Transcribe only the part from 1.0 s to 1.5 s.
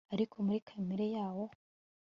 yawo